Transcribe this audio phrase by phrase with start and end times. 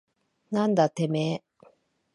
[0.49, 1.43] なんだてめえ。